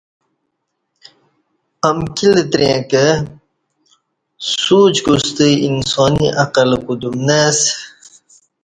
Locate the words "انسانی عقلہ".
5.67-6.77